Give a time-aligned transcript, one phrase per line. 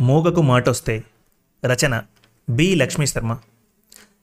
[0.00, 1.04] మూగకు మాటొస్తే.
[1.64, 2.02] రచన
[2.50, 2.74] బి.
[2.74, 3.38] లక్ష్మీ శర్మ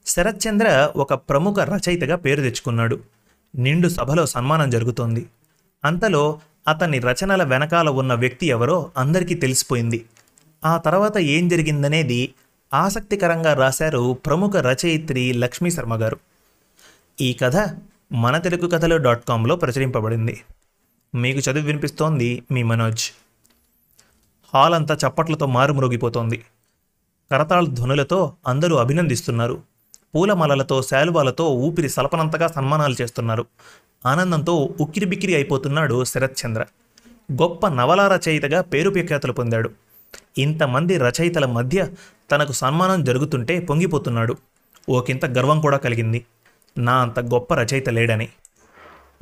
[0.05, 2.99] శరత్చంద్ర ఒక ప్రముఖ రచయితగా పేరు తెచ్చుకున్నాడు.
[3.55, 5.29] నిండు సభలో సన్మానం జరుగుతోంది.
[5.85, 10.05] అంతలో అతని రచనల వెనకాల ఉన్న వ్యక్తి ఎవరో అందరికీ తెలిసిపోయింది.
[10.65, 12.33] ఆ తర్వాత ఏం జరిగిందనేది
[12.73, 16.17] ఆసక్తికరంగా రాశారు ప్రముఖ రచయిత్రి లక్ష్మీ శర్మ గారు.
[17.21, 17.79] ఈ కథ
[18.11, 20.41] మన తెలుగు కథలు డాట్ కాంలో ప్రచురింపబడింది.
[21.15, 23.11] మీకు చదువు వినిపిస్తోంది మీ మనోజ్.
[24.53, 26.45] హాల్ అంతా చప్పట్లతో మారుమ్రోగిపోతోంది.
[27.31, 29.61] కరతాళ ధ్వనులతో అందరూ అభినందిస్తున్నారు.
[30.15, 33.45] పూలమాలలతో శాలువాలతో ఊపిరి సలపనంతగా సన్మానాలు చేస్తున్నారు.
[34.05, 36.65] ఆనందంతో ఉక్కిరిబిక్కిరి అయిపోతున్నాడు శరత్చంద్ర.
[37.33, 39.71] గొప్ప నవలా రచయితగా పేరు ప్రఖ్యాతులు పొందాడు.
[40.37, 41.87] ఇంతమంది రచయితల మధ్య
[42.31, 44.37] తనకు సన్మానం జరుగుతుంటే పొంగిపోతున్నాడు.
[44.89, 46.25] ఓకింత గర్వం కూడా కలిగింది.
[46.77, 48.29] నా అంత గొప్ప రచయిత లేడని.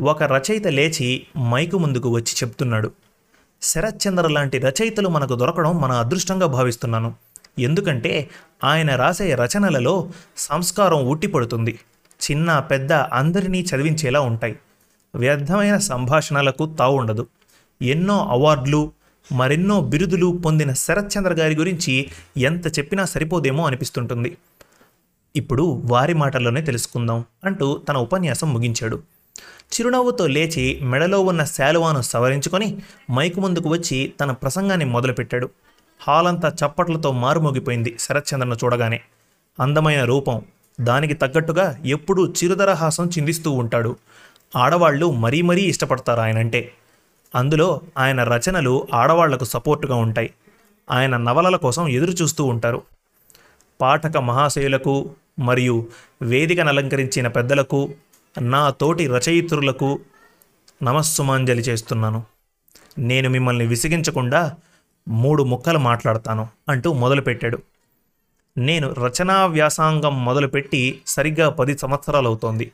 [0.01, 2.91] ఒక రచయిత లేచి మైకు ముందుకు వచ్చి చెప్తున్నాడు.
[3.65, 7.09] శరత్చంద్ర లాంటి రచయితలు మనకు దొరకడం మన అదృష్టంగా భావిస్తున్నాను.
[7.59, 8.29] ఎందుకంటే
[8.63, 9.93] ఆయన రాసే రచనలలో
[10.37, 11.79] సంస్కారం ఉట్టిపడుతుంది
[12.21, 14.55] చిన్న పెద్ద అందరినీ చదివించేలా ఉంటాయి.
[15.15, 17.27] వ్యర్థమైన సంభాషణలకు తావుండదు
[17.81, 18.81] ఎన్నో అవార్డులు
[19.31, 21.93] మరెన్నో బిరుదులు పొందిన శరత్చంద్ర గారి గురించి
[22.37, 24.37] ఎంత చెప్పినా సరిపోదేమో అనిపిస్తుంటుంది.
[25.35, 28.99] ఇప్పుడు వారి మాటల్లోనే తెలుసుకుందాం అంటూ తన ఉపన్యాసం ముగించాడు.
[29.73, 32.77] చిరునవ్వుతో లేచి మెడలో ఉన్న శాలువాను సవరించుకొని
[33.11, 35.49] మైకు ముందుకు వచ్చి తన ప్రసంగాన్ని మొదలుపెట్టాడు.
[36.07, 39.01] హాల్ అంతా చప్పట్లతో మారుమోగిపోయింది శరత్చంద్రను చూడగానే.
[39.59, 40.41] అందమైన రూపం.
[40.81, 43.95] దానికి తగ్గట్టుగా ఎప్పుడూ చిరుదరహాసం చిందిస్తూ ఉంటాడు.
[44.55, 46.71] ఆడవాళ్ళు మరీ మరీ ఇష్టపడతారు ఆయనంటే.
[47.35, 50.33] అందులో ఆయన రచనలు ఆడవాళ్ళకు సపోర్టుగా ఉంటాయి.
[50.91, 52.81] ఆయన నవలల కోసం ఎదురు చూస్తూ ఉంటారు.
[53.81, 55.87] పాఠక మహాశయులకు మరియు
[56.21, 57.89] వేదికను అలంకరించిన పెద్దలకు
[58.41, 59.99] నా తోటి రచయిత్రులకు
[60.83, 62.23] నమస్సుమాంజలి చేస్తున్నాను.
[62.97, 64.53] నేను మిమ్మల్ని విసిగించకుండా
[65.07, 67.59] మూడు ముక్కలు మాట్లాడతాను అంటూ మొదలుపెట్టాడు.
[68.57, 72.71] నేను రచనా వ్యాసాంగం మొదలుపెట్టి సరిగ్గా పది సంవత్సరాలు అవుతోంది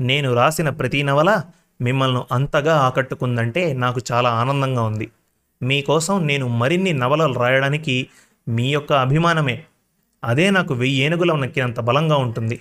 [0.00, 1.42] నేను రాసిన ప్రతి నవల
[1.80, 5.10] మిమ్మల్ని అంతగా ఆకట్టుకుందంటే నాకు చాలా ఆనందంగా ఉంది.
[5.62, 8.06] మీకోసం నేను మరిన్ని నవలలు రాయడానికి
[8.48, 9.64] మీ యొక్క అభిమానమే.
[10.24, 12.60] అదే నాకు వెయ్యి ఏనుగుల నక్కినంత బలంగా ఉంటుంది.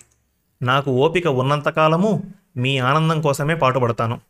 [0.61, 2.23] నాకు ఓపిక ఉన్నంతకాలము
[2.57, 4.21] మీ ఆనందం కోసమే పాటుపడతాను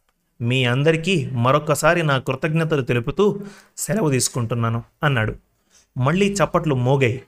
[0.41, 3.41] మీ అందరికీ మరొక్కసారి నా కృతజ్ఞతలు తెలుపుతూ
[3.77, 5.35] సెలవు తీసుకుంటున్నాను అన్నాడు.
[5.97, 7.21] మళ్ళీ చప్పట్లు మోగాయి.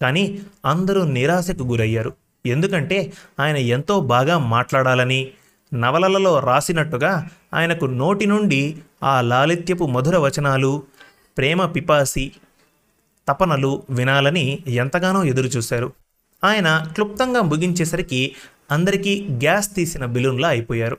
[0.00, 2.14] కానీ అందరూ నిరాశకు గురయ్యారు.
[2.46, 5.30] ఎందుకంటే ఆయన ఎంతో బాగా మాట్లాడాలని
[5.74, 10.82] నవలలలో రాసినట్టుగా ఆయనకు నోటి నుండి ఆ లాలిత్యపు మధుర వచనాలు
[11.38, 12.32] ప్రేమ పిపాసి
[13.28, 15.92] తపనలు వినాలని ఎంతగానో ఎదురుచూశారు.
[16.44, 18.36] ఆయన క్లుప్తంగా ముగించేసరికి
[18.70, 20.98] అందరికీ గ్యాస్ తీసిన బిలూన్లా అయిపోయారు.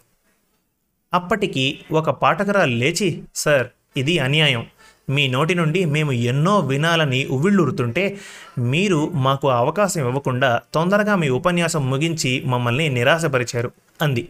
[1.14, 3.68] అప్పటికి ఒక పాఠకురాలు లేచి సార్
[3.98, 4.66] ఇది అన్యాయం.
[5.10, 8.18] మీ నోటి నుండి మేము ఎన్నో వినాలని ఉవ్విళ్ళూరుతుంటే
[8.60, 13.72] మీరు మాకు అవకాశం ఇవ్వకుండా తొందరగా మీ ఉపన్యాసం ముగించి మమ్మల్ని నిరాశపరిచారు
[14.02, 14.30] అంది.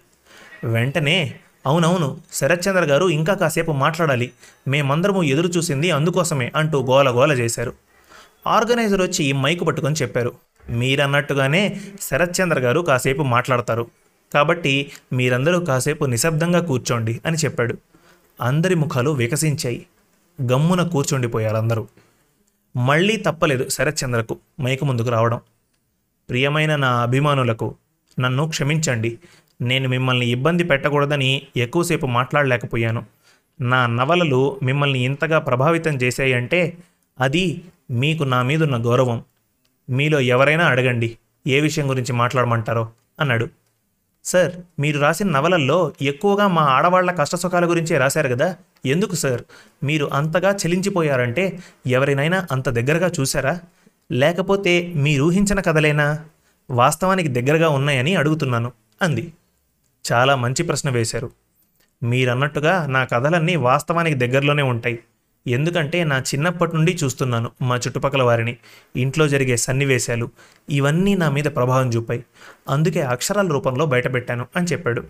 [0.63, 1.35] వెంటనే
[1.65, 4.31] అవునవును శరత్చంద్ర గారు ఇంకా కాసేపు మాట్లాడాలి.
[4.67, 7.73] మేమందరము ఎదురు చూసింది అందుకోసమే అంటూ గోల గోల చేశారు.
[8.47, 10.31] ఆర్గనైజర్ వచ్చి మైకు పట్టుకొని చెప్పారు.
[10.69, 13.87] మీరన్నట్టుగానే శరత్చంద్ర గారు కాసేపు మాట్లాడతారు.
[14.33, 17.77] కాబట్టి మీరందరూ కాసేపు నిశ్శబ్దంగా కూర్చోండి అని చెప్పాడు.
[18.41, 19.85] అందరి ముఖాలు వికసించాయి.
[20.41, 21.87] గమ్మున కూర్చుండిపోయారు అందరూ.
[22.75, 25.41] మళ్ళీ తప్పలేదు శరత్చంద్రకు మైకు ముందుకు రావడం.
[26.29, 27.75] ప్రియమైన నా అభిమానులకు
[28.19, 29.19] నన్ను క్షమించండి.
[29.61, 33.05] నేను మిమ్మల్ని ఇబ్బంది పెట్టకూడదని ఎక్కువసేపు మాట్లాడలేకపోయాను.
[33.61, 36.77] నా నవలలు మిమ్మల్ని ఇంతగా ప్రభావితం చేశాయంటే
[37.19, 37.61] అది
[37.91, 39.23] మీకు నా మీదున్న గౌరవం.
[39.91, 43.47] మీలో ఎవరైనా అడగండి ఏ విషయం గురించి మాట్లాడమంటారో అన్నాడు.
[44.23, 48.55] సార్ మీరు రాసిన నవలల్లో ఎక్కువగా మా ఆడవాళ్ళ కష్టసుఖాల గురించే రాశారు కదా?
[48.85, 49.41] ఎందుకు సార్?
[49.83, 53.59] మీరు అంతగా చెలించిపోయారంటే ఎవరినైనా అంత దగ్గరగా చూశారా?
[54.11, 56.19] లేకపోతే మీరు ఊహించిన కథలేనా?
[56.69, 58.71] వాస్తవానికి దగ్గరగా ఉన్నాయని అడుగుతున్నాను
[59.01, 59.33] అంది.
[60.11, 61.31] చాలా మంచి ప్రశ్న వేశారు.
[62.03, 64.99] మీరన్నట్టుగా నా కథలన్నీ వాస్తవానికి దగ్గరలోనే ఉంటాయి.
[65.47, 68.57] ఎందుకంటే నా చిన్నప్పటి నుండి చూస్తున్నాను మా చుట్టుపక్కల వారిని
[68.95, 70.29] ఇంట్లో జరిగే సన్నివేశాలు.
[70.69, 72.25] ఇవన్నీ నా మీద ప్రభావం చూపాయి.
[72.69, 75.03] అందుకే అక్షరాల రూపంలో బయటపెట్టాను అని చెప్పాడు.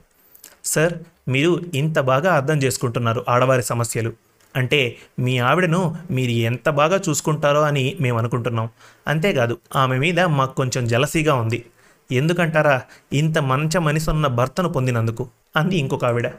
[0.66, 0.94] సార్
[1.28, 4.14] మీరు ఇంత బాగా అర్థం చేసుకుంటున్నారు ఆడవారి సమస్యలు.
[4.56, 8.70] అంటే మీ ఆవిడను మీరు ఎంత బాగా చూసుకుంటారో అని మేము అనుకుంటున్నాం.
[9.08, 11.66] అంతేకాదు ఆమె మీద మాకు కొంచెం జలసీగా ఉంది.
[12.12, 12.82] ఎందుకంటారా
[13.14, 15.30] ఇంత మంచి మనిషి ఉన్న భర్తను పొందినందుకు?
[15.56, 16.32] అంది ఇంకొక ఆవిడ.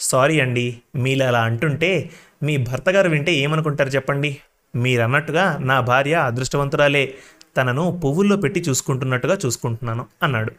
[0.00, 2.10] సారీ అండి మీరు అలా అంటుంటే
[2.42, 4.38] మీ భర్త గారు వింటే ఏమనుకుంటారు చెప్పండి?
[4.76, 7.14] మీరన్నట్టుగా నా భార్య అదృష్టవంతురాలే.
[7.56, 10.52] తనను పువ్వుల్లో పెట్టి చూసుకుంటున్నట్టుగా చూసుకుంటున్నాను అన్నాడు.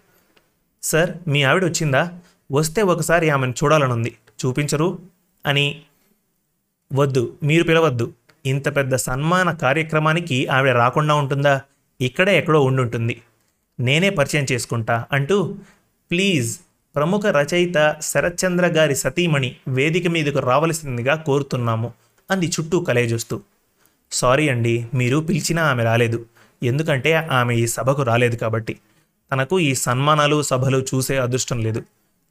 [0.83, 2.19] సార్ మీ ఆవిడ వచ్చిందా?
[2.51, 4.18] వస్తే ఒకసారి ఆమెను చూడాలనుంది.
[4.45, 5.00] చూపించరు
[5.45, 5.81] అని.
[6.94, 8.13] వద్దు మీరు పిలవద్దు.
[8.45, 11.62] ఇంత పెద్ద సన్మాన కార్యక్రమానికి ఆవిడ రాకుండా ఉంటుందా?
[12.01, 13.21] ఇక్కడే ఎక్కడో ఉండుంటుంది.
[13.79, 15.56] నేనే పరిచయం చేసుకుంటా అంటూ
[16.12, 16.59] ప్లీజ్
[16.95, 21.93] ప్రముఖ రచయిత శరత్చంద్ర గారి సతీమణి వేదిక మీదకు రావలసిందిగా కోరుతున్నాము
[22.31, 23.41] అంది చుట్టూ కలేజొస్తూ
[24.11, 26.25] సారీ అండి మీరు పిలిచినా ఆమె రాలేదు.
[26.63, 28.79] ఎందుకంటే ఆమె ఈ సభకు రాలేదు కాబట్టి.
[29.31, 31.83] తనకు ఈ సన్మానాలు సభలు చూసే అదృష్టం లేదు.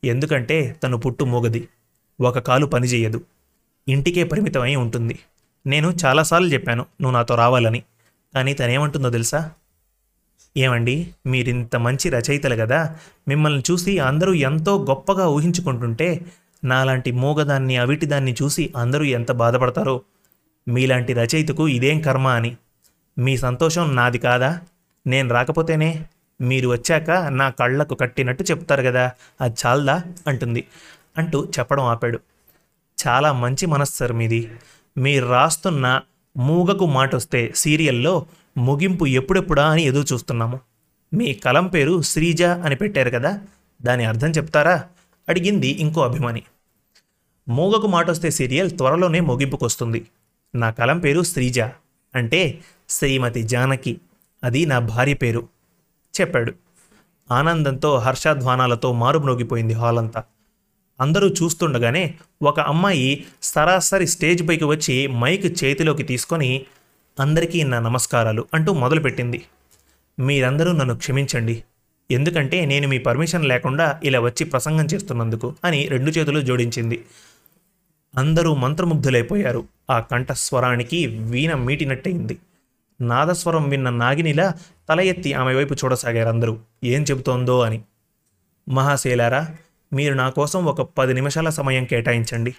[0.05, 1.69] ఎందుకంటే తను పుట్టు మూగది.
[2.21, 3.21] ఒక కాలు పనిచేయదు
[3.89, 5.19] ఇంటికే పరిమితమై ఉంటుంది.
[5.67, 7.83] నేను చాలాసార్లు చెప్పాను నువ్వు నాతో రావాలని.
[8.35, 9.51] కానీ తనేమంటుందో తెలుసా?
[10.57, 11.15] ఏమండి?
[11.27, 12.97] మీరింత మంచి రచయితలు కదా
[13.29, 16.21] మిమ్మల్ని చూసి అందరూ ఎంతో గొప్పగా ఊహించుకుంటుంటే
[16.65, 20.01] నాలాంటి మూగదాన్ని అవిటిదాన్ని చూసి అందరూ ఎంత బాధపడతారో?
[20.69, 22.57] మీలాంటి రచయితకు ఇదేం కర్మ అని.
[23.19, 24.61] మీ సంతోషం నాది కాదా?
[25.07, 26.07] నేను రాకపోతేనే
[26.41, 30.03] మీరు వచ్చాక నా కళ్ళకు కట్టినట్టు చెప్తారు కదా అది చాలదా?
[30.27, 30.65] అంటుంది.
[31.19, 32.21] అంటూ చెప్పడం ఆపాడు.
[33.09, 34.51] చాలా మంచి మనస్సు సార్ మీది.
[34.99, 36.01] మీరు రాస్తున్న
[36.37, 38.27] మూగకు మాటొస్తే సీరియల్లో
[38.57, 40.61] ముగింపు ఎప్పుడెప్పుడా అని ఎదురు చూస్తున్నాము.
[41.15, 43.41] మీ కలం పేరు శ్రీజ అని పెట్టారు కదా
[43.83, 44.85] దాని అర్థం చెప్తారా?
[45.29, 46.43] అడిగింది ఇంకో అభిమాని.
[47.49, 50.07] మూగకు మాటొస్తే సీరియల్ త్వరలోనే ముగింపుకొస్తుంది.
[50.55, 51.61] నా కలం పేరు శ్రీజ
[52.15, 54.01] అంటే శ్రీమతి జానకి.
[54.45, 55.49] అది నా భార్య పేరు
[56.21, 56.53] చెప్పాడు.
[57.31, 60.25] ఆనందంతో హర్షధ్వానాలతో మారుమ్రోగిపోయింది హాల్ అంతా
[61.01, 66.67] అందరూ చూస్తుండగానే ఒక అమ్మాయి సరాసరి స్టేజ్ పైకి వచ్చి మైక్ చేతిలోకి తీసుకొని
[67.21, 69.45] అందరికీ నా నమస్కారాలు అంటూ మొదలుపెట్టింది.
[70.19, 71.65] మీరందరూ నన్ను క్షమించండి.
[72.11, 77.05] ఎందుకంటే నేను మీ పర్మిషన్ లేకుండా ఇలా వచ్చి ప్రసంగం చేస్తున్నందుకు అని రెండు చేతులు జోడించింది.
[78.17, 79.65] అందరూ మంత్రముగ్ధులైపోయారు.
[79.91, 82.39] ఆ కంఠస్వరానికి వీణ మీటినట్టయింది.
[83.01, 84.55] నాదస్వరం విన్న నాగినిలా
[84.89, 86.59] తల ఎత్తి ఆమె వైపు చూడసాగారందరూ.
[86.85, 87.83] ఏం చెబుతోందో అని.
[88.69, 89.49] మహాశైలారా
[89.93, 92.55] మీరు నా కోసం ఒక పది నిమిషాల సమయం కేటాయించండి.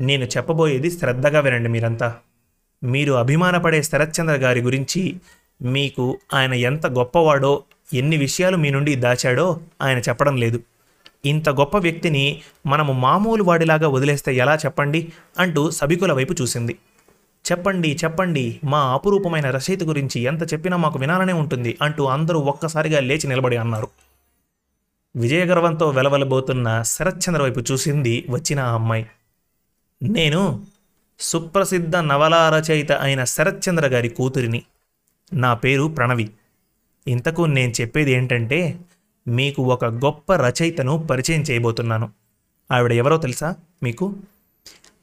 [0.00, 2.16] నేను చెప్పబోయేది శ్రద్ధగా వినండి మీరంతా.
[2.82, 5.16] మీరు అభిమానపడే శరత్చంద్ర గారి గురించి
[5.62, 7.62] మీకు ఆయన ఎంత గొప్పవాడో
[7.94, 10.62] ఎన్ని విషయాలు మీ నుండి దాచాడో ఆయన చెప్పడం లేదు.
[11.24, 16.78] ఇంత గొప్ప వ్యక్తిని మనము మామూలు వాడిలాగా వదిలేస్తే ఎలా చెప్పండి అంటూ సభికుల వైపు చూసింది.
[17.52, 23.28] చెప్పండి చెప్పండి మా అపురూపమైన రచయిత గురించి ఎంత చెప్పినా మాకు వినాలనే ఉంటుంది అంటూ అందరూ ఒక్కసారిగా లేచి
[23.28, 23.88] నిలబడి అన్నారు.
[25.16, 29.06] విజయగర్వంతో వెలవలబోతున్న శరత్చంద్ర వైపు చూసింది వచ్చిన ఆ అమ్మాయి.
[30.02, 30.62] నేను
[31.20, 34.62] సుప్రసిద్ధ నవలా రచయిత అయిన శరత్చంద్ర గారి కూతురిని.
[35.34, 36.30] నా పేరు ప్రణవి.
[37.08, 38.80] ఇంతకు నేను చెప్పేది ఏంటంటే
[39.28, 42.10] మీకు ఒక గొప్ప రచయితను పరిచయం చేయబోతున్నాను.
[42.72, 44.16] ఆవిడ ఎవరో తెలుసా మీకు?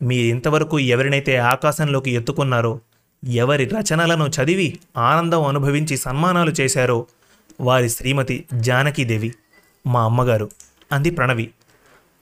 [0.01, 2.79] మీరు ఇంతవరకు ఎవరినైతే ఆకాశంలోకి ఎత్తుకున్నారో
[3.27, 7.05] ఎవరి రచనలను చదివి ఆనందం అనుభవించి సన్మానాలు చేశారో
[7.61, 9.33] వారి శ్రీమతి జానకీదేవి
[9.87, 10.49] మా అమ్మగారు
[10.91, 11.49] అంది ప్రణవి.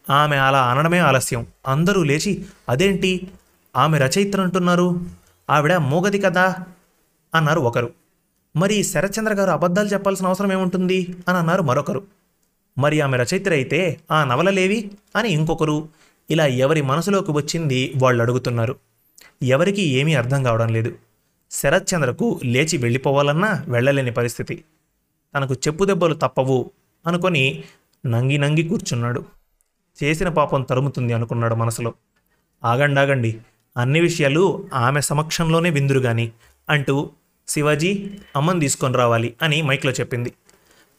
[0.10, 1.48] ఆమె అలా అనడమే ఆలస్యం.
[1.68, 3.28] అందరూ లేచి అదేంటి?
[3.76, 5.02] ఆమె రచయిత్ర అంటున్నారు.
[5.50, 6.56] ఆవిడ మూగది కదా
[7.36, 7.94] అన్నారు ఒకరు.
[8.56, 11.16] మరి శరత్చంద్ర గారు అబద్ధాలు చెప్పాల్సిన అవసరం ఏముంటుంది?
[11.28, 12.04] అని అన్నారు మరొకరు.
[12.78, 15.90] మరి ఆమె రచయిత్ర అయితే ఆ నవలలేవి అని ఇంకొకరు.
[16.30, 18.76] ఇలా ఎవరి మనసులోకి వచ్చింది వాళ్ళు అడుగుతున్నారు.
[19.44, 20.96] ఎవరికి ఏమీ అర్థం కావడం లేదు.
[21.52, 24.64] శరత్చంద్రకు లేచి వెళ్ళిపోవాలన్నా వెళ్ళలేని పరిస్థితి.
[25.36, 26.72] తనకు చెప్పు దెబ్బలు తప్పవు
[27.08, 27.64] అనుకొని
[28.06, 29.26] నంగి నంగి కూర్చున్నాడు.
[30.04, 31.94] చేసిన పాపం తరుముతుంది అనుకున్నాడు మనసులో.
[32.64, 33.42] ఆగండి ఆగండి.
[33.78, 36.32] అన్ని విషయాలు ఆమె సమక్షంలోనే విందురు గాని
[36.70, 37.10] అంటూ
[37.48, 40.34] శివాజీ అమ్మని తీసుకొని రావాలి అని మైక్లో చెప్పింది.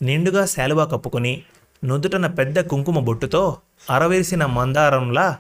[0.02, 1.42] నిండుగా శాలువా కప్పుకొని
[1.85, 3.56] నుదుటన పెద్ద కుంకుమ బొట్టుతో
[3.90, 5.38] అరవేసిన మందారంలా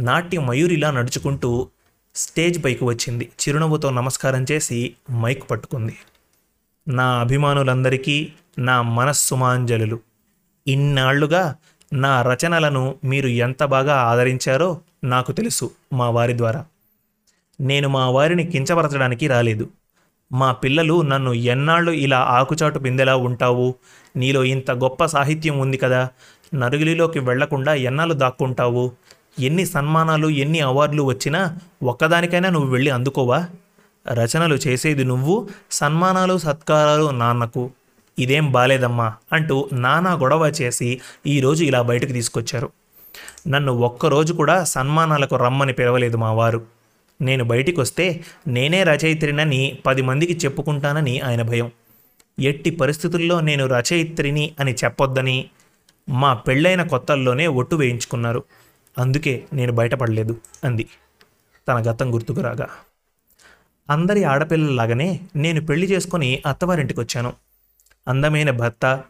[0.00, 1.68] నాట్య మయూరిలా నడుచుకుంటూ
[2.14, 3.30] స్టేజ్ పైకి వచ్చింది.
[3.40, 5.96] చిరునవ్వుతో నమస్కారం చేసి మైక్ పట్టుకుంది.
[6.88, 10.00] నా అభిమానులందరికీ నా మనస్సుమాంజలులు.
[10.66, 11.56] ఇన్నాళ్ళుగా
[11.92, 16.64] నా రచనలను మీరు ఎంత బాగా ఆదరించారో నాకు తెలుసు మా వారి ద్వారా.
[17.60, 19.68] నేను మా వారిని కించపరచడానికి రాలేదు.
[20.32, 23.74] మా పిల్లలు నన్ను ఎన్నాళ్ళు ఇలా ఆకుచాటు బిందెలా ఉంటావు?
[24.16, 26.08] నీలో ఇంత గొప్ప సాహిత్యం ఉంది కదా.
[26.54, 28.92] నరుగులిలోకి వెళ్ళకుండా ఎన్నాళ్ళు దాక్కుంటావు?
[29.38, 33.48] ఎన్ని సన్మానాలు ఎన్ని అవార్డులు వచ్చినా ఒక్కదానికైనా నువ్వు వెళ్ళి అందుకోవా?
[34.12, 37.70] రచనలు చేసేది నువ్వు సన్మానాలు సత్కారాలు నాన్నకు.
[38.18, 42.70] ఇదేం బాలేదమ్మా అంటూ నానా గొడవ చేసి ఈరోజు ఇలా బయటకు తీసుకొచ్చారు.
[43.48, 46.66] నన్ను ఒక్కరోజు కూడా సన్మానాలకు రమ్మని పిలవలేదు మా వారు.
[47.20, 51.70] నేను బయటికి వస్తే నేనే రచయిత్రినని పది మందికి చెప్పుకుంటానని ఆయన భయం.
[52.38, 55.50] ఎట్టి పరిస్థితుల్లో నేను రచయిత్రిని అని చెప్పొద్దని
[56.08, 58.44] మా పెళ్ళైన కొత్తల్లోనే ఒట్టు వేయించుకున్నారు.
[58.98, 60.88] అందుకే నేను బయటపడలేదు అంది.
[61.68, 62.68] తన గతం గుర్తుకు రాగా
[63.90, 67.32] అందరి ఆడపిల్లలాగానే నేను పెళ్ళి చేసుకొని అత్తవారింటికి వచ్చాను
[68.08, 69.02] అందమైన భర్త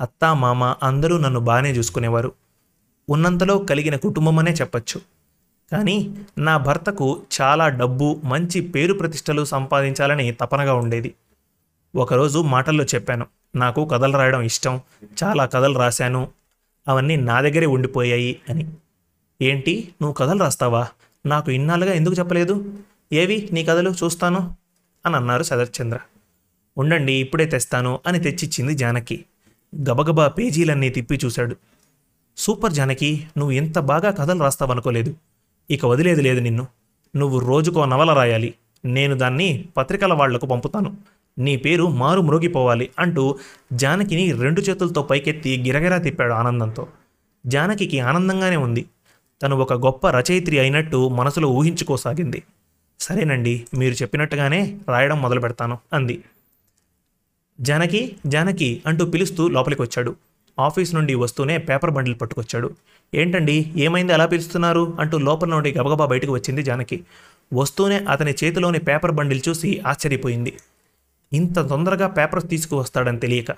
[0.00, 2.43] అత్త మామ అందరూ నన్ను బాగానే చూసుకునేవారు.
[3.08, 5.00] ఉన్నంతలో కలిగిన కుటుంబమనే చెప్పచ్చు.
[5.72, 11.14] కానీ నా భర్తకు చాలా డబ్బు మంచి పేరు ప్రతిష్టలు సంపాదించాలని తపనగా ఉండేది.
[11.96, 14.80] ఒకరోజు మాటల్లో చెప్పాను నాకు కథలు రాయడం ఇష్టం
[15.24, 16.28] చాలా కథలు రాశాను
[16.88, 18.72] అవన్నీ నా దగ్గరే ఉండిపోయాయి అని.
[19.42, 20.88] ఏంటి నువ్వు కథలు రాస్తావా?
[21.26, 22.74] నాకు ఇన్నాళ్ళుగా ఎందుకు చెప్పలేదు?
[23.12, 24.54] ఏవి నీ కథలు చూస్తాను?
[25.06, 25.98] అని అన్నారు సదర్చంద్ర
[26.76, 29.24] ఉండండి ఇప్పుడే తెస్తాను అని తెచ్చిచ్చింది జానకి.
[29.88, 31.56] గబగబా పేజీలన్నీ తిప్పి చూశాడు.
[32.36, 35.14] సూపర్ జానకి నువ్వు ఇంత బాగా కథలు రాస్తావనుకోలేదు.
[35.70, 36.66] ఇక వదిలేదు లేదు నిన్ను.
[37.16, 38.54] నువ్వు రోజుకో నవల రాయాలి.
[38.84, 40.96] నేను దాన్ని పత్రికల వాళ్ళకు పంపుతాను.
[41.38, 43.38] నీ పేరు మారు మురుగిపోవాలి అంటూ
[43.72, 46.86] జానకిని రెండు చేతులతో పైకెత్తి గిరగిరా తిప్పాడు ఆనందంతో.
[47.46, 48.84] జానకికి ఆనందంగానే ఉంది.
[49.42, 52.42] తను ఒక గొప్ప రచయిత్రి అయినట్టు మనసులో ఊహించుకోసాగింది
[53.00, 56.22] సరేనండి మీరు చెప్పినట్టుగానే రాయడం మొదలు పెడతాను అంది.
[57.60, 60.16] జానకి జానకి అంటూ పిలుస్తూ లోపలికి వచ్చాడు
[60.58, 62.70] ఆఫీస్ నుండి వస్తూనే పేపర్ బండిల్ పట్టుకొచ్చాడు.
[63.14, 64.12] ఏంటండి ఏమైంది?
[64.12, 64.96] అలా పిలుస్తున్నారు?
[65.00, 67.04] అంటూ లోపల నుండి గబగబా బయటకు వచ్చింది జానకి.
[67.54, 70.56] వస్తూనే అతని చేతిలోని పేపర్ బండిల్ చూసి ఆశ్చర్యపోయింది.
[71.32, 73.56] ఇంత తొందరగా పేపర్స్ తీసుకువస్తాడని తెలియక.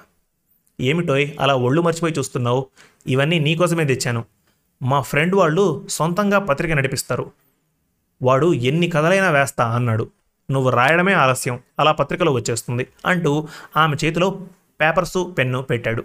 [0.80, 2.66] ఏమిటోయ్ అలా ఒళ్ళు మర్చిపోయి చూస్తున్నావు?
[3.06, 4.24] ఇవన్నీ నీకోసమే తెచ్చాను.
[4.82, 7.32] మా ఫ్రెండ్ వాళ్ళు సొంతంగా పత్రిక నడిపిస్తారు.
[8.22, 10.10] వాడు ఎన్ని కథలైనా వేస్తా అన్నాడు.
[10.50, 11.60] నువ్వు రాయడమే ఆలస్యం.
[11.78, 14.30] అలా పత్రికలో వచ్చేస్తుంది అంటూ ఆమె చేతిలో
[14.80, 16.04] పేపర్సు పెన్ను పెట్టాడు.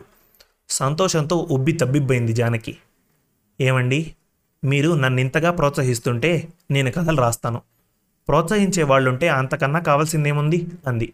[0.71, 2.77] సంతోషంతో ఉబ్బి తబ్బిబ్బైంది జానకి.
[3.61, 4.15] ఏమండి?
[4.63, 7.61] మీరు నన్ను ఇంతగా ప్రోత్సహిస్తుంటే నేను కథలు రాస్తాను.
[8.27, 10.67] ప్రోత్సహించే వాళ్ళుంటే అంతకన్నా కావాల్సిందేముంది?
[10.87, 11.13] అంది.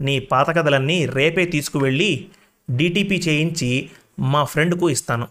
[0.00, 2.26] నీ పాత కథలన్నీ రేపే తీసుకువెళ్ళి
[2.70, 3.90] డీటీపీ చేయించి
[4.20, 5.28] మా ఫ్రెండ్కు ఇస్తాను.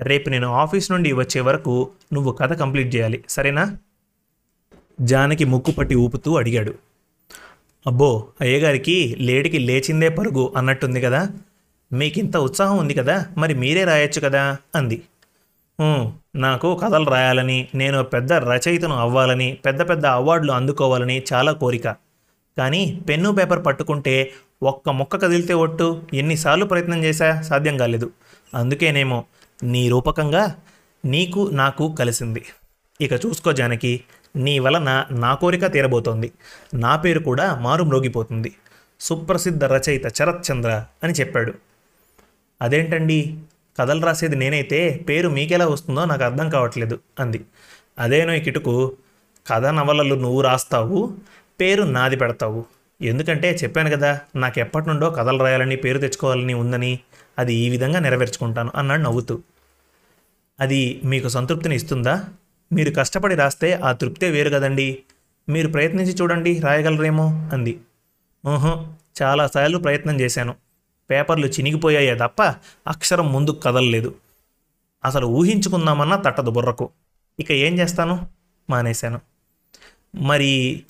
[0.00, 3.24] రేపు నేను ఆఫీస్ నుండి వచ్చే వరకు నువ్వు కథ కంప్లీట్ చేయాలి.
[3.28, 3.76] సరేనా?
[5.00, 6.74] జానకి ముక్కుపట్టి ఊపుతూ అడిగాడు.
[7.86, 11.28] అబ్బో అయ్యగారికి లేడికి లేచిందే పరుగు అన్నట్టుంది కదా?
[11.94, 14.42] మీకింత ఉత్సాహం ఉంది కదా మరి మీరే రాయొచ్చు కదా
[14.74, 14.98] అంది.
[16.36, 21.86] నాకు కథలు రాయాలని నేను పెద్ద రచయితను అవ్వాలని పెద్ద పెద్ద అవార్డులు అందుకోవాలని చాలా కోరిక.
[22.58, 24.14] కానీ పెన్ను పేపర్ పట్టుకుంటే
[24.62, 28.10] ఒక్క ముక్క కదిలితే ఒట్టు ఎన్నిసార్లు ప్రయత్నం చేశా సాధ్యం కాలేదు.
[28.54, 29.18] అందుకేనేమో
[29.62, 30.44] నీ రూపకంగా
[31.04, 32.42] నీకు నాకు కలిసింది.
[33.00, 33.92] ఇక చూసుకో జానకి
[34.36, 36.28] నీ వలన నా కోరిక తీరబోతోంది.
[36.74, 38.52] నా పేరు కూడా మారు మ్రోగిపోతుంది
[39.00, 40.70] సుప్రసిద్ధ రచయిత శరత్ చంద్ర
[41.02, 41.54] అని చెప్పాడు.
[42.64, 43.38] అదేంటండి?
[43.80, 47.40] కథలు రాసేది నేనైతే పేరు మీకెలా వస్తుందో నాకు అర్థం కావట్లేదు అంది.
[47.98, 48.96] అదేనో ఈ కిటుకు
[49.46, 51.16] కథ నవలలు నువ్వు రాస్తావు
[51.60, 52.64] పేరు నాది పెడతావు.
[53.02, 56.98] ఎందుకంటే చెప్పాను కదా నాకు ఎప్పటి నుండో కథలు రాయాలని పేరు తెచ్చుకోవాలని ఉందని
[57.38, 59.42] అది ఈ విధంగా నెరవేర్చుకుంటాను అన్నాడు నవ్వుతూ.
[60.60, 62.24] అది మీకు సంతృప్తిని ఇస్తుందా?
[62.72, 64.98] మీరు కష్టపడి రాస్తే ఆ తృప్తే వేరు కదండి.
[65.48, 67.80] మీరు ప్రయత్నించి చూడండి రాయగలరేమో అంది.
[68.46, 68.72] ఊహు
[69.22, 70.54] చాలాసార్లు ప్రయత్నం చేశాను.
[71.10, 72.42] పేపర్లు చినిగిపోయాయే తప్ప
[72.88, 74.14] అక్షరం ముందుకు కదలలేదు.
[75.04, 76.90] అసలు ఊహించుకుందామన్నా తట్టదు బుర్రకు.
[77.40, 78.28] ఇక ఏం చేస్తాను?
[78.70, 79.20] మానేశాను.
[80.14, 80.82] మరి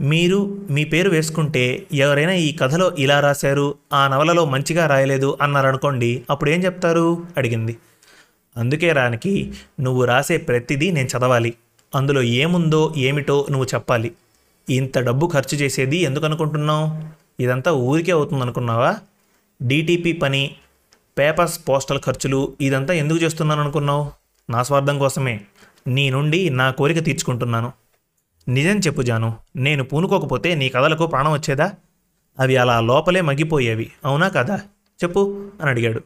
[0.00, 6.50] మీరు మీ పేరు వేసుకుంటే ఎవరైనా ఈ కథలో ఇలా రాశారు ఆ నవలలో మంచిగా రాయలేదు అన్నారనుకోండి అప్పుడు
[6.50, 7.26] ఏం చెప్తారు?
[7.36, 7.76] అడిగింది.
[8.56, 11.54] అందుకే రానికి నువ్వు రాసే ప్రతిదీ నేను చదవాలి.
[11.94, 14.12] అందులో ఏముందో ఏమిటో నువ్వు చెప్పాలి.
[14.70, 17.08] ఇంత డబ్బు ఖర్చు చేసేది ఎందుకు అనుకుంటున్నావు?
[17.42, 18.96] ఇదంతా ఊరికే అవుతుందనుకున్నావా?
[19.64, 20.56] డీటీపీ పని
[21.18, 24.12] పేపర్స్ పోస్టల్ ఖర్చులు ఇదంతా ఎందుకు చేస్తున్నాను అనుకున్నావు
[24.50, 25.40] నా స్వార్థం కోసమే.
[25.86, 27.72] నీ నుండి నా కోరిక తీర్చుకుంటున్నాను.
[28.48, 31.72] నిజం చెప్పు జాను నేను పూనుకోకపోతే నీ కథలకు ప్రాణం వచ్చేదా?
[32.40, 34.56] అవి అలా లోపలే మగ్గిపోయేవి అవునా కదా?
[35.04, 36.02] చెప్పు అని అడిగాడు.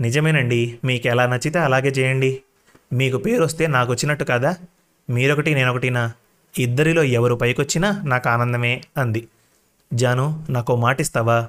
[0.00, 2.42] నిజమేనండి మీకు ఎలా నచ్చితే అలాగే చేయండి.
[2.92, 4.56] మీకు పేరు వస్తే నాకు వచ్చినట్టు కాదా?
[5.10, 6.12] మీరొకటి నేనొకటినా?
[6.58, 9.28] ఇద్దరిలో ఎవరు పైకొచ్చినా నాకు ఆనందమే అంది.
[9.94, 11.48] జాను నాకు మాటిస్తావా?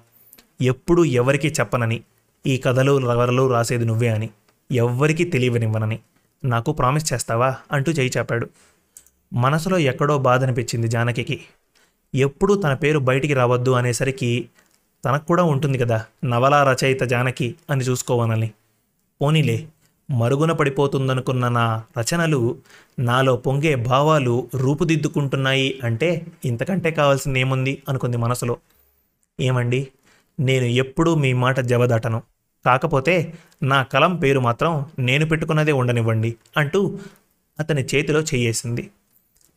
[0.61, 2.01] ఎప్పుడూ ఎవరికీ చెప్పనని
[2.47, 4.29] ఈ కథలు రవరలు రాసేది నువ్వే అని
[4.71, 5.99] ఎవ్వరికీ తెలియనివ్వనని
[6.43, 8.49] నాకు ప్రామిస్ చేస్తావా అంటూ చేయి చాపాడు.
[9.33, 11.41] మనసులో ఎక్కడో బాధ అనిపించింది జానకికి.
[12.15, 14.49] ఎప్పుడూ తన పేరు బయటికి రావద్దు అనేసరికి
[15.05, 18.51] తనకు కూడా ఉంటుంది కదా నవలా రచయిత జానకి అని చూసుకోవాలని
[19.21, 19.67] పోనీలే
[20.11, 22.57] మరుగున పడిపోతుందనుకున్న నా రచనలు
[22.99, 28.57] నాలో పొంగే భావాలు రూపుదిద్దుకుంటున్నాయి అంటే ఇంతకంటే కావాల్సింది ఏముంది అనుకుంది మనసులో.
[29.39, 29.87] ఏమండి?
[30.41, 32.23] నేను ఎప్పుడూ మీ మాట జవదాటను
[32.65, 33.33] కాకపోతే
[33.63, 36.99] నా కలం పేరు మాత్రం నేను పెట్టుకున్నదే ఉండనివ్వండి అంటూ
[37.59, 38.91] అతని చేతిలో చేయేసింది.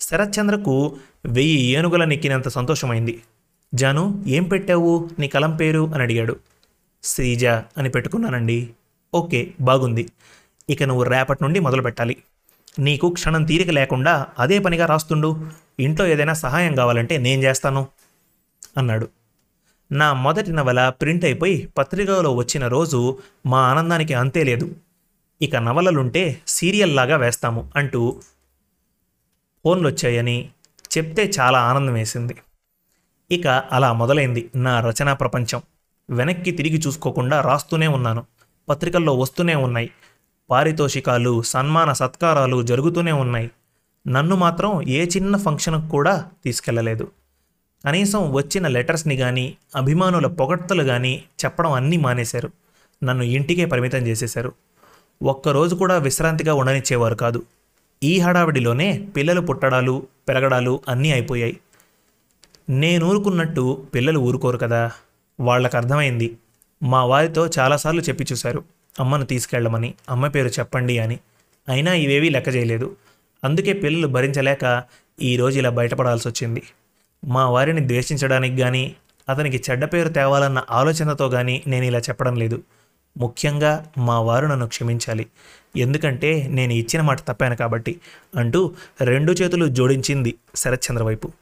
[0.00, 3.22] శరత్చంద్రకు వెయ్యి ఏనుగుల నెక్కినంత సంతోషమైంది.
[3.74, 5.94] జాను ఏం పెట్టావు నీ కలం పేరు?
[5.94, 6.36] అని అడిగాడు.
[7.04, 8.70] శ్రీజ అని పెట్టుకున్నానండి.
[9.14, 10.08] ఓకే బాగుంది.
[10.70, 12.16] ఇక నువ్వు రేపటి నుండి మొదలు పెట్టాలి
[12.78, 15.46] నీకు క్షణం తీరిక లేకుండా అదే పనిగా రాస్తుండు.
[15.80, 17.86] ఇంట్లో ఏదైనా సహాయం కావాలంటే నేను చేస్తాను
[18.76, 19.08] అన్నాడు.
[19.94, 24.76] నా మొదటి నవల ప్రింట్ అయిపోయి పత్రికలో వచ్చిన రోజు మా ఆనందానికి అంతే లేదు.
[25.42, 28.20] ఇక నవలలుంటే సీరియల్ లాగా వేస్తాము అంటూ
[29.64, 30.48] ఫోన్లు వచ్చాయని
[30.98, 32.34] చెప్తే చాలా ఆనందం వేసింది.
[33.30, 35.62] ఇక అలా మొదలైంది నా రచనా ప్రపంచం.
[36.10, 38.26] వెనక్కి తిరిగి చూసుకోకుండా రాస్తూనే ఉన్నాను.
[38.68, 39.90] పత్రికల్లో వస్తూనే ఉన్నాయి.
[40.50, 43.50] పారితోషికాలు సన్మాన సత్కారాలు జరుగుతూనే ఉన్నాయి.
[44.08, 47.10] నన్ను మాత్రం ఏ చిన్న ఫంక్షన్కు కూడా తీసుకెళ్ళలేదు
[47.84, 52.50] కనీసం వచ్చిన లెటర్స్ని కానీ అభిమానుల పొగడ్తలు కానీ చెప్పడం అన్నీ మానేశారు.
[53.04, 54.52] నన్ను ఇంటికే పరిమితం చేసేశారు.
[55.22, 57.42] ఒక్కరోజు కూడా విశ్రాంతిగా ఉండనిచ్చేవారు కాదు.
[58.02, 61.60] ఈ హడావిడిలోనే పిల్లలు పుట్టడాలు పెరగడాలు అన్నీ అయిపోయాయి.
[62.70, 64.90] నేను ఊరుకున్నట్టు పిల్లలు ఊరుకోరు కదా?
[65.40, 66.36] వాళ్ళకు అర్థమైంది
[66.82, 68.64] మా వారితో చాలాసార్లు చెప్పి చూశారు.
[69.00, 71.18] అమ్మను తీసుకెళ్ళమని అమ్మ పేరు చెప్పండి అని.
[71.68, 72.96] అయినా ఇవేవీ లెక్క చేయలేదు.
[73.44, 74.82] అందుకే పిల్లలు భరించలేక
[75.22, 76.62] ఈరోజు ఇలా బయటపడాల్సి వచ్చింది
[77.24, 78.96] మా వారిని ద్వేషించడానికి కానీ
[79.28, 82.62] అతనికి చెడ్డ పేరు తేవాలన్న ఆలోచనతో కానీ నేను ఇలా చెప్పడం లేదు.
[83.16, 85.26] ముఖ్యంగా మా వారు నన్ను క్షమించాలి.
[85.76, 88.00] ఎందుకంటే నేను ఇచ్చిన మాట తప్పాను కాబట్టి
[88.36, 91.32] అంటూ రెండు చేతులు జోడించింది శరత్చంద్ర వైపు.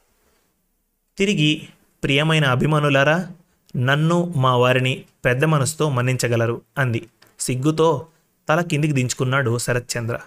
[1.18, 1.68] తిరిగి
[2.04, 3.28] ప్రియమైన అభిమానులారా
[3.76, 7.06] నన్ను మా వారిని పెద్ద మనసుతో మన్నించగలరు అంది.
[7.40, 8.06] సిగ్గుతో
[8.48, 10.18] తల కిందికి దించుకున్నాడు శరత్చంద్ర.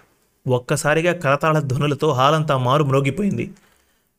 [0.48, 3.50] ఒక్కసారిగా కరతాళ ధ్వనులతో హాలంతా మారు మ్రోగిపోయింది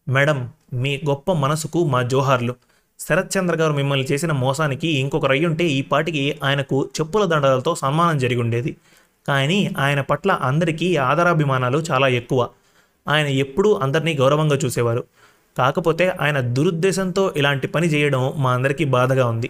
[0.10, 2.56] మేడం మీ గొప్ప మనసుకు మా జోహార్లు.
[3.00, 8.76] శరత్చంద్ర గారు మిమ్మల్ని చేసిన మోసానికి ఇంకొక రయ్యుంటే ఈ పాటికి ఆయనకు చెప్పుల దండలతో సన్మానం జరిగి ఉండేది.
[9.28, 12.50] కానీ ఆయన పట్ల అందరికీ ఆదరాభిమానాలు చాలా ఎక్కువ.
[13.08, 15.04] ఆయన ఎప్పుడూ అందరినీ గౌరవంగా చూసేవారు.
[15.58, 19.50] కాకపోతే ఆయన దురుద్దేశంతో ఇలాంటి పని చేయడం మా అందరికీ బాధగా ఉంది.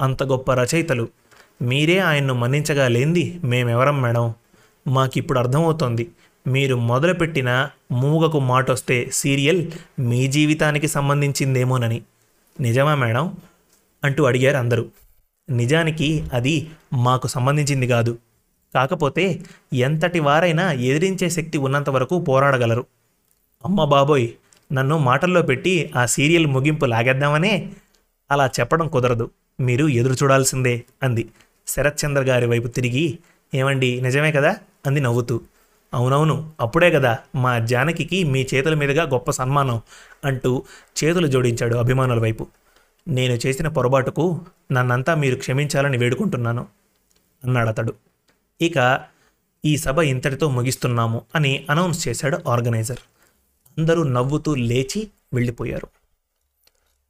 [0.00, 1.08] అంత గొప్ప రచయితలు.
[1.62, 4.34] మీరే ఆయన్ను మన్నించగా లేంది మేమెవరం మేడం?
[4.86, 6.10] మాకిప్పుడు అర్థమవుతోంది.
[6.46, 12.02] మీరు మొదలుపెట్టిన మూగకు మాటొస్తే సీరియల్ మీ జీవితానికి సంబంధించిందేమోనని.
[12.60, 13.36] నిజమా మేడం?
[14.04, 14.86] అంటూ అడిగారు అందరూ.
[15.50, 18.18] నిజానికి అది మాకు సంబంధించింది కాదు.
[18.74, 19.40] కాకపోతే
[19.72, 22.86] ఎంతటి వారైనా ఎదిరించే శక్తి ఉన్నంత వరకు పోరాడగలరు.
[23.64, 24.28] అమ్మ బాబోయ్
[24.72, 27.70] నన్ను మాటల్లో పెట్టి ఆ సీరియల్ ముగింపు లాగేద్దామనే?
[28.30, 29.30] అలా చెప్పడం కుదరదు.
[29.60, 31.28] మీరు ఎదురు చూడాల్సిందే అంది.
[31.66, 33.18] శరత్చంద్ర గారి వైపు తిరిగి
[33.54, 34.56] ఏమండి నిజమే కదా?
[34.86, 35.40] అంది నవ్వుతూ.
[35.94, 39.80] అవునవును అప్పుడే కదా మా జానకికి మీ చేతుల మీదుగా గొప్ప సన్మానం
[40.24, 40.62] అంటూ
[41.04, 42.46] చేతులు జోడించాడు అభిమానుల వైపు.
[43.08, 44.40] నేను చేసిన పొరపాటుకు
[44.72, 46.66] నన్నంతా మీరు క్షమించాలని వేడుకుంటున్నాను
[47.44, 47.94] అన్నాడు అతడు.
[48.60, 49.04] ఇక
[49.64, 52.98] ఈ సభ ఇంతటితో ముగిస్తున్నాము అని అనౌన్స్ చేశాడు ఆర్గనైజర్.
[53.78, 55.88] అందరూ నవ్వుతూ లేచి వెళ్ళిపోయారు.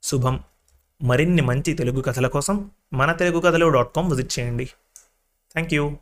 [0.02, 0.40] శుభం.
[1.02, 4.64] మరిన్ని మంచి తెలుగు కథల కోసం మన తెలుగు కథలు డాట్ కామ్ విజిట్ చేయండి.
[5.52, 5.96] Thank you.